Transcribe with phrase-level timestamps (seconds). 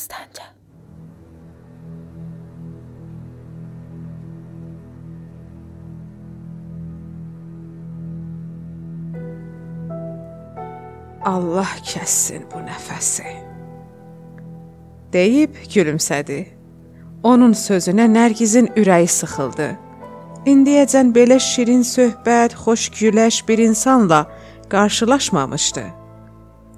[0.00, 0.44] Dastanca.
[11.24, 13.28] Allah kəssin bu nəfəsi.
[15.12, 16.46] Deyib gülümsədi.
[17.22, 19.68] Onun sözünə Nərgizin ürəyi sıxıldı.
[20.48, 24.24] İndiyəcən belə şirin söhbət, xoş güləş bir insanla
[24.72, 25.84] qarşılaşmamışdı.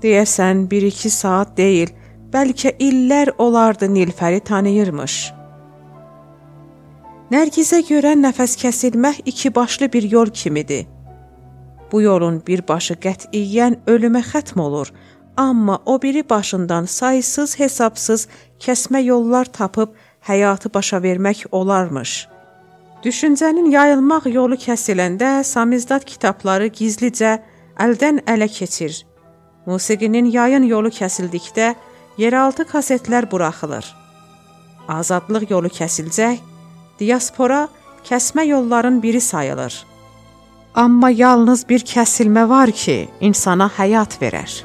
[0.02, 1.92] Deyəsən 1-2 saat deyil,
[2.32, 5.16] bəlkə illər olardı Nilfəri tanıyırmış.
[7.32, 10.86] Nərgizə görə nəfəs kəsilmək iki başlı bir yol kimidir.
[11.92, 14.92] Bu yolun bir başı qətiyyən ölümə xətm olur,
[15.36, 18.28] amma o biri başından saysız hesabsız
[18.60, 19.92] kəsmə yollar tapıb
[20.28, 22.28] həyatı başa vermək olarmış.
[23.04, 27.38] Düşüncənin yayılmaq yolu kəsiləndə samizdat kitabları gizlicə
[27.76, 29.04] əldən ələ keçir.
[29.66, 31.74] Musiqinin yayın yolu kəsildikdə
[32.18, 33.86] yeraltı kasetlər buraxılır.
[34.88, 36.40] Azadlıq yolu kəsilcək,
[37.00, 37.68] diaspora
[38.08, 39.84] kəsmə yolların biri sayılır.
[40.74, 44.62] Amma yalnız bir kəsilmə var ki, insana həyat verər.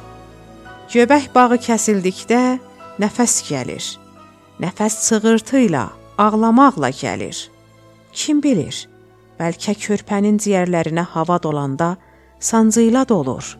[0.88, 2.58] Göbək bağı kəsildikdə
[2.98, 3.84] nəfəs gəlir.
[4.58, 5.84] Nəfəs çığırtı ilə,
[6.18, 7.36] ağlamaqla gəlir.
[8.12, 8.86] Kim bilir,
[9.38, 11.96] bəlkə körpənin ciyərlərinə hava dolanda
[12.40, 13.56] sancıyla dolur.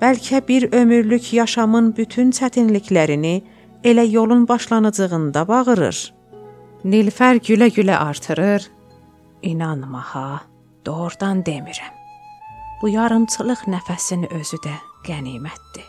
[0.00, 3.42] Bəlkə bir ömürlük yaşamın bütün çətinliklərini
[3.84, 5.98] elə yolun başlanıcığında bağırır.
[6.84, 8.70] Nilfər gülə-gülə artırır.
[9.42, 10.40] İnanma ha,
[10.86, 11.92] doğrudan demirəm.
[12.82, 14.72] Bu yarımçılıq nəfəsin özü də
[15.04, 15.84] qənimətdir.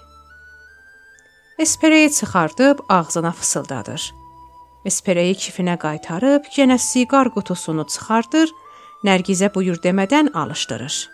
[1.60, 4.12] Espereyi çıxardıb ağzına fısıldadır.
[4.86, 8.52] Espereyi kifinə qaytarıb yenə siqar qutusunu çıxardır,
[9.08, 11.10] Nərgizə buyur demədən alışdırır.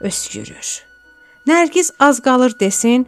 [0.00, 0.93] Öskürür.
[1.46, 3.06] Nərgiz az qalır desin,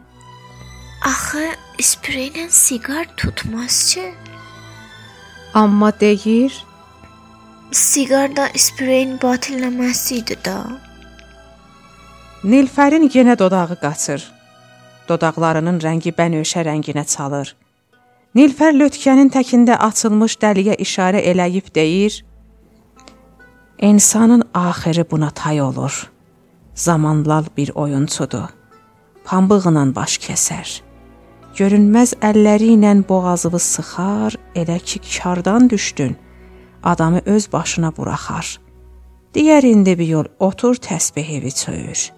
[1.05, 1.47] Axı
[1.81, 4.13] spreylə siqar tutmaz ki.
[5.53, 6.53] amma deyir,
[7.71, 10.57] Siqar da spreyin batilləməsi idi da.
[12.43, 14.21] Nilfərin yenə dodağı qaçır.
[15.09, 17.55] Dodaqlarının rəngi bənövşə rənginə çalır.
[18.35, 22.25] Nilfər lötkənin təkində açılmış dəliyə işarə eləyib deyir:
[23.81, 26.11] İnsanın axırı buna tay olur.
[26.77, 28.49] Zamanlal bir oyunçudur.
[29.25, 30.69] Pambığla baş kəsər.
[31.57, 36.13] Görünməz əlləri ilə boğazını sıxar, elə ki kardan düşdün.
[36.83, 38.59] Adamı öz başına buraxar.
[39.33, 42.11] Digər indi bir yol otur təsbih evi çöyür.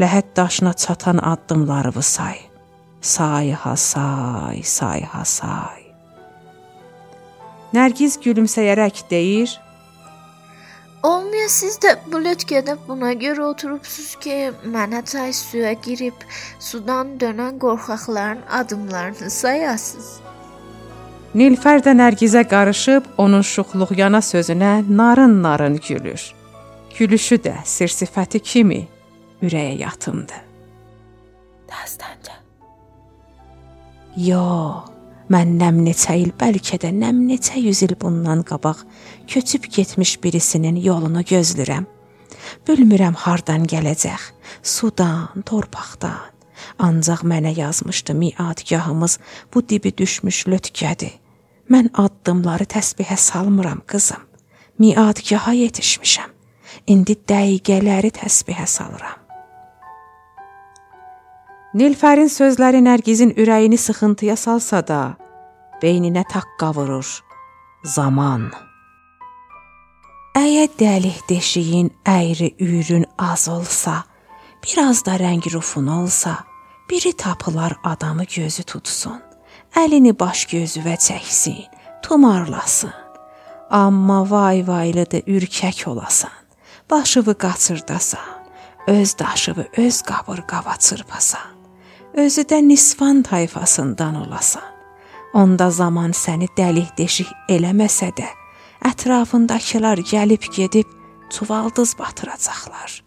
[0.00, 2.38] Ləhət daşına çatan addımlarını say.
[3.00, 5.84] Say ha say, say ha say.
[7.74, 9.60] Nərgiz gülümsəyərək deyir:
[11.28, 14.36] Olmaya siz də bu lötkədə buna görə oturubsuz ki,
[14.72, 16.22] mənə çay suya girib
[16.56, 20.08] sudan dönən qorxaqların adımlarını sayasınız.
[21.36, 26.24] Nilfər də Nərgizə qarışıb onun şuxluq yana sözünə narın-narın gülür.
[26.96, 28.86] Gülüşü də sir-sifəti kimi
[29.42, 30.38] ürəyə yatımdı.
[31.68, 32.40] Dastanca.
[34.16, 34.48] Yo,
[35.32, 38.84] mən nəm neçə il, bəlkə də nəm neçə yüz il bundan qabaq
[39.28, 41.86] köçüb getmiş birisinin yolunu gözlürəm.
[42.68, 44.22] Bilmirəm hardan gələcək,
[44.62, 46.34] sudan, torpaqdan.
[46.78, 49.18] Ancaq mənə yazmışdı miadgahımız
[49.54, 51.14] bu dibi düşmüş lötkədir.
[51.70, 54.24] Mən addımları təsbihə salmıram qızım.
[54.78, 56.30] Miadgaha yetişmişəm.
[56.86, 59.17] İndi dəqiqələri təsbihə salıram.
[61.76, 65.00] Nilfərin sözləri Nərgizin ürəyini sıxıntıya salsa da,
[65.82, 67.04] beyninə taqqa vurur.
[67.84, 68.46] Zaman.
[70.38, 74.06] Əgər dəlik deşiyin əyri üyrün az olsa,
[74.64, 76.38] biraz da rəng rufun olsa,
[76.88, 79.20] biri tapılar adamı gözü tutsun,
[79.76, 81.66] əlini baş gözüvə çəksin,
[82.02, 82.96] tumarlasın.
[83.70, 86.32] Amma vay vaylıdır ürkək olasan,
[86.90, 88.32] başıvı qaçırdasan,
[88.86, 91.57] öz daşıvı öz qabırqava çırpasan,
[92.14, 94.62] özü də nisvan tayfasından olasan.
[95.34, 98.26] Onda zaman səni dəlik deşik eləməsə də,
[98.88, 100.88] ətrafındakılar gəlib gedib
[101.30, 103.02] çuvaldız batıracaqlar.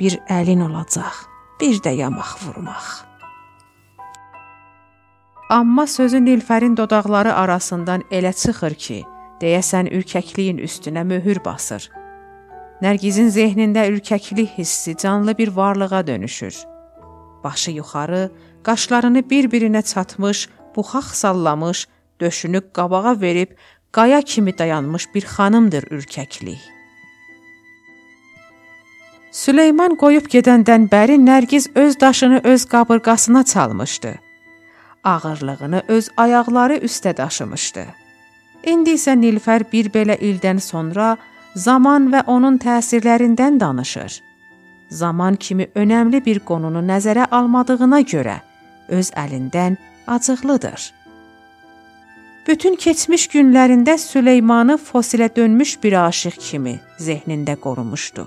[0.00, 1.14] Bir əlin olacaq,
[1.60, 3.06] bir də yamaq vurmaq.
[5.50, 9.02] Amma sözü Nilfərin dodaqları arasından elə çıxır ki,
[9.40, 11.90] deyəsən ürkəkliyin üstünə möhür basır.
[12.82, 16.71] Nərgizin zehnində ürkəklik hissi canlı bir varlığa dönüşür.
[17.44, 18.30] Başı yuxarı,
[18.62, 21.88] qaşlarını bir-birinə çatmış, buxaq sallamış,
[22.20, 23.50] döşünü qabağa verib
[23.92, 26.62] qaya kimi dayanmış bir xanımdır ürkəklik.
[29.32, 34.12] Süleyman qoyub gedəndən bəri Nərgiz öz daşını öz qabırğasına çalmışdı.
[35.04, 37.84] ağırlığını öz ayaqları üstə daşımışdı.
[38.66, 41.16] İndi isə Nilfər bir belə ildən sonra
[41.54, 44.22] zaman və onun təsirlərindən danışır.
[44.92, 48.34] Zaman kimi önəmli bir qonunu nəzərə almadığına görə
[48.92, 50.90] öz əlindən acıqlıdır.
[52.46, 58.26] Bütün keçmiş günlərində Süleymanı fosilə dönmüş bir aşiq kimi zehnində qorumuşdu.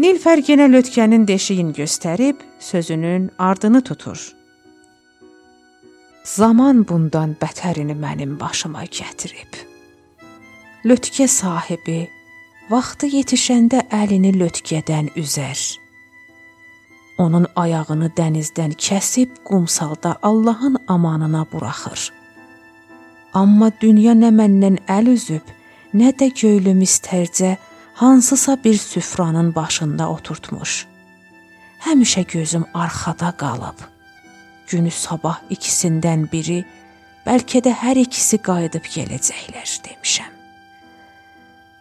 [0.00, 4.22] Nilfər yenə lötkənin deşiyin göstərib sözünün ardını tutur.
[6.24, 9.60] Zaman bundan bətərini mənim başıma gətirib.
[10.88, 12.08] Lötkə sahibi
[12.72, 15.60] vaxtı yetişəndə əlini lötkədən üzər.
[17.20, 22.08] Onun ayağını dənizdən kəsib qumsalda Allahın amanına buraxır.
[23.34, 25.44] Amma dünya nə məndən əl üzüb,
[25.94, 27.56] nə də göylü mistərcə
[27.94, 30.86] hansısa bir süfranın başında oturtmuş.
[31.86, 33.88] Həmişə gözüm arxada qalıb
[34.72, 36.62] günü sabah ikisindən biri,
[37.26, 40.41] bəlkə də hər ikisi qayıdıb gələcəklər demişəm.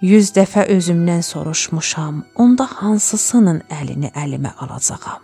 [0.01, 5.21] 100 dəfə özümdən soruşmuşam, onda hansısının əlini əlimə alacağam.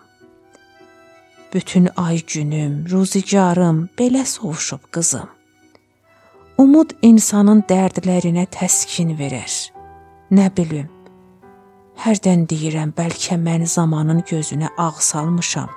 [1.53, 5.29] Bütün ay günüm, ruzigarım belə sovuşub qızım.
[6.57, 9.57] Umud insanın dərdlərinə təskin verər.
[10.31, 10.88] Nə bilim.
[12.03, 15.69] Hərdən deyirəm, bəlkə mən zamanın gözünə ağ salmışam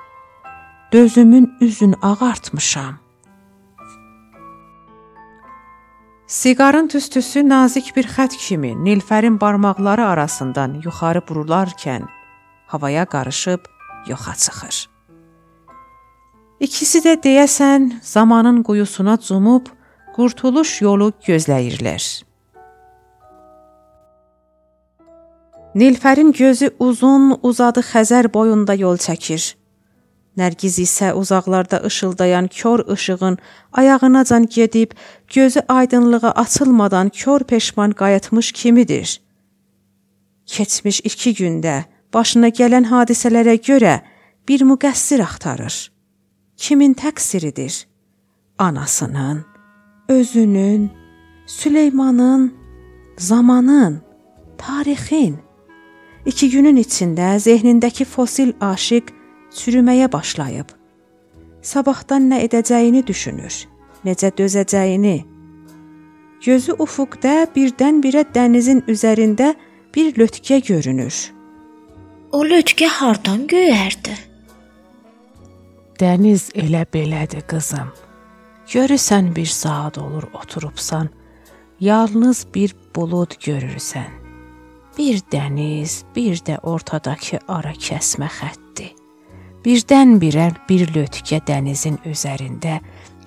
[0.91, 2.99] dözümün üzün ağartmışam.
[6.31, 12.05] Siqarın tüstüsü nazik bir xət kimi Nilfərin barmaqları arasından yuxarı burularkən
[12.71, 13.67] havaya qarışıb
[14.07, 14.77] yoxa çıxır.
[16.59, 19.67] İkisi də deyəsən zamanın quyusuna cumub
[20.15, 22.23] qurtuluş yolu gözləyirlər.
[25.75, 29.55] Nilfərin gözü uzun, uzadı Xəzər boyunda yol çəkir.
[30.37, 33.37] Nərgiz isə uzaqlarda işıldayan kör işığın
[33.73, 34.91] ayağınacan gedib,
[35.33, 39.21] gözü aydınlığa açılmadan kör peşman qayıtmış kimidir.
[40.45, 41.83] Keçmiş 2 gündə
[42.13, 43.99] başına gələn hadisələrə görə
[44.47, 45.91] bir müqəssir axtarır.
[46.57, 47.85] Kimin təqsiridir?
[48.57, 49.45] Anasının,
[50.07, 50.91] özünün,
[51.47, 52.53] Süleymanın,
[53.17, 54.01] zamanın,
[54.57, 55.39] tarixin.
[56.25, 59.20] 2 günün içində zehnindəki fosil aşiq
[59.55, 60.69] çürüməyə başlayıb.
[61.61, 63.53] Sabahdan nə edəcəyini düşünür,
[64.05, 65.17] necə dözəcəyini.
[66.41, 69.53] Gözü ufuqda birdən-birə dənizin üzərində
[69.95, 71.13] bir lötkə görünür.
[72.31, 74.15] O lötkə hardan göyərdi?
[76.01, 77.91] Dəniz elə belədir qızım.
[78.71, 81.09] Görürsən bir saat olur oturubsan,
[81.79, 84.09] yalnız bir bulud görürsən.
[84.97, 88.60] Bir dəniz, bir də ortadakı ara kəsmə xətti.
[89.61, 92.79] Birdən-birə bir lötkə dənizin üzərində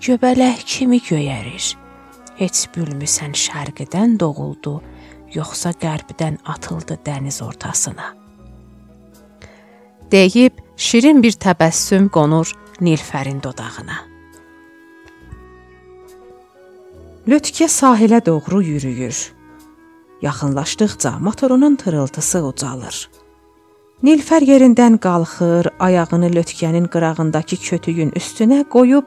[0.03, 1.69] göbələk kimi göyərir.
[2.41, 4.81] Heç bilmirsən şərqdən doğuldu,
[5.35, 8.11] yoxsa qərbdən atıldı dəniz ortasına.
[10.11, 12.51] Deyib şirin bir təbəssüm qonur
[12.83, 14.01] Nilfərin dodağına.
[17.31, 19.19] Lötkə sahilə doğru yürüyür.
[20.23, 23.09] Yaxınlaşdıqca motorunun tırıltısı ucalır.
[24.02, 29.06] Nilfər yerindən qalxır, ayağını lötkənin qırağındakı kötüyün üstünə qoyub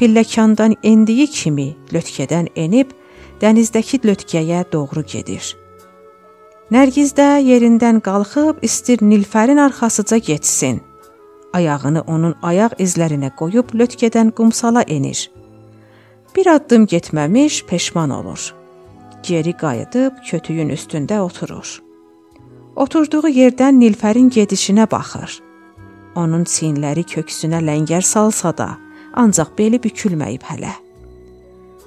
[0.00, 2.94] pilləkandan endiyi kimi lötkədən enib
[3.42, 5.52] dənizdəki lötkəyə doğru gedir.
[6.72, 10.80] Nərgiz də yerindən qalxıb istir Nilfərin arxasıca getsin.
[11.52, 15.30] Ayağını onun ayaq izlərinə qoyub lötkədən qumsala enir.
[16.36, 18.54] Bir addım getməmiş peşman olur.
[19.22, 21.82] Geri qayıdıb kötüyün üstündə oturur.
[22.76, 25.34] Oturduğu yerdən Nilfərin gedişinə baxır.
[26.16, 28.68] Onun çiyinləri köksünə ləngər salsa da,
[29.12, 30.72] ancaq beli bükülməyib hələ.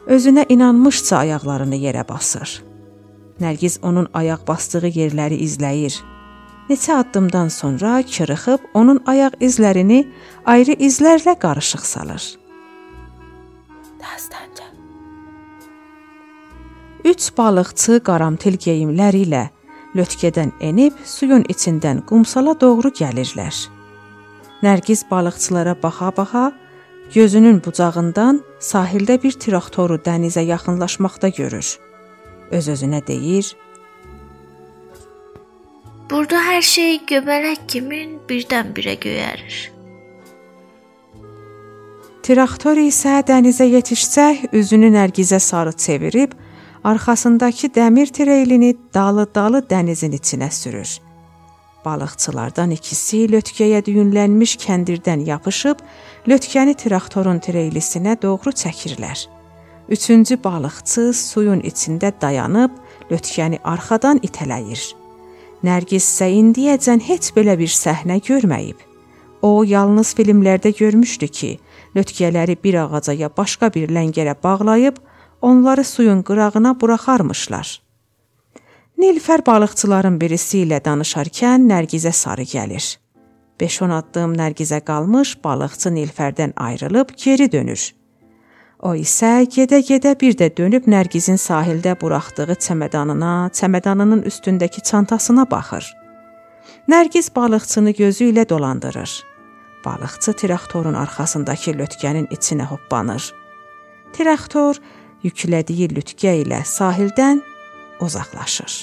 [0.05, 2.61] Özünə inanmışca ayaqlarını yerə basır.
[3.41, 5.97] Nərgiz onun ayaq basdığı yerləri izləyir.
[6.69, 10.05] Neçə addımdan sonra çırıxıb onun ayaq izlərini
[10.45, 12.23] ayrı izlərlə qarışıq salır.
[14.01, 14.69] Dastanca.
[17.05, 19.43] Üç balıqçı qaramtil geyimləri ilə
[19.95, 23.55] lötkədən enib suyun içindən qumsala doğru gəlirlər.
[24.63, 26.51] Nərgiz balıqçılara baxa-baxa
[27.13, 31.77] gözünün bucağından sahildə bir traktoru dənizə yaxınlaşmaqda görür.
[32.51, 33.55] Öz-özünə deyir:
[36.09, 39.55] Burada hər şey göbələk kimi birdən-birə göyərir.
[42.25, 46.31] Traktor isə dənizə yetişcək üzünü Nərgizə sarı çevirib
[46.85, 50.89] arxasındakı dəmir treylini dalı-dalı dənizin içinə sürür.
[51.85, 55.81] Balıqçılardan ikisi lötkəyə düyünlənmiş kəndirdən yapışıb
[56.29, 59.25] lötkəni traktorun treylisinə doğru çəkirlər.
[59.89, 62.77] Üçüncü balıqçı suyun içində dayanıb
[63.11, 64.85] lötkəni arxadan itələyir.
[65.65, 68.77] Nərgiz isə indiyəcən heç belə bir səhnə görməyib.
[69.41, 71.51] O yalnız filmlərdə görmüşdü ki,
[71.97, 75.01] lötkələri bir ağaca ya başqa bir ləngərə bağlayıb
[75.41, 77.81] onları suyun qırağına buraxarmışlar.
[78.97, 82.85] Nilfər balıqçıların birisi ilə danışarkən Nərgizə sarı gəlir.
[83.59, 87.83] 5-10 addım Nərgizə qalmış balıqçı Nilfərdən ayrılıb geri dönür.
[88.79, 95.87] O isə gedə-gedə bir də dönüb Nərgizin sahildə buraxdığı çəmədanına, çəmədanının üstündəki çantasına baxır.
[96.87, 99.11] Nərgiz balıqçını gözü ilə dolandırır.
[99.85, 103.31] Balıqçı traktorun arxasındakı lötkənin içinə hoppanır.
[104.13, 104.79] Traktor
[105.25, 107.41] yüklədiyi lütgə ilə sahildən
[108.05, 108.75] uzaqlaşır.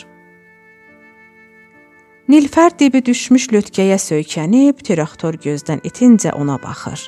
[2.33, 7.03] Nilfər dibi düşmüş lötkəyə söykənib traktor gözdən itincə ona baxır.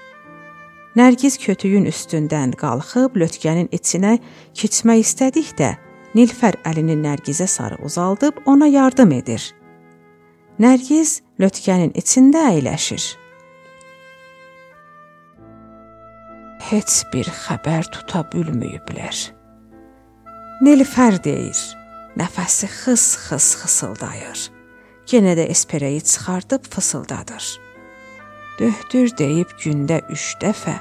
[0.98, 4.18] Nərgiz kötüyün üstündən qalxıb lötkənin içinə
[4.58, 5.70] keçmək istədikdə
[6.14, 9.48] Nilfər əlini Nərgizə sarı uzaldıb ona yardım edir.
[10.62, 13.23] Nərgiz lötkənin içində əyləşir.
[16.64, 19.18] Heç bir xəbər tuta bilməyiblər.
[20.64, 21.58] Nilfər deyir.
[22.16, 24.44] Nəfəsi xıs-xıs xısıldayır.
[25.12, 27.44] Yenə də espereyi çıxardıb fısıldadır.
[28.58, 30.78] Döhdür deyib gündə 3 dəfə,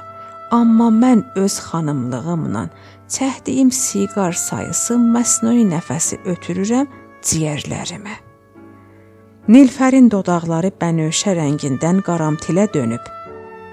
[0.50, 2.64] amma mən öz xanımlığımla
[3.16, 6.88] çəkdiyim siqar sayısı məsnui nəfəsi ötürürəm
[7.28, 8.16] ciyərlərimə.
[9.52, 13.04] Nilfərin dodaqları bənövşə rəngindən qaramtilə dönüb.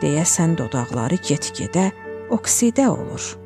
[0.02, 1.92] Deyəsən dodaqları get-gedə
[2.32, 3.38] oksidə olur.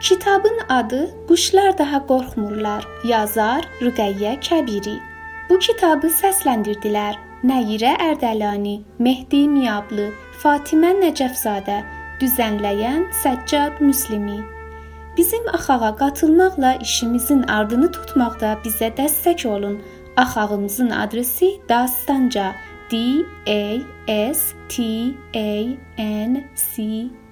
[0.00, 2.86] Kitabın adı Quşlar daha qorxmurlar.
[3.04, 4.96] Yazar Rüqəyyə Kəbiri.
[5.50, 10.10] Bu kitabı səsləndirdilər Nəyirə Ərdəlani, Mehdi Miyablı,
[10.42, 11.82] Fatimə Nəcəfzadə,
[12.20, 14.40] düzənləyən Səccad Müslimi.
[15.16, 19.82] Bizim axağa qatılmaqla işimizin ardını tutmaqda bizə dəstək olun.
[20.16, 22.54] Axağımızın adresi Dastanca
[22.92, 22.96] D
[23.46, 24.82] A S T
[25.34, 25.50] A
[25.98, 26.82] N C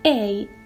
[0.06, 0.57] A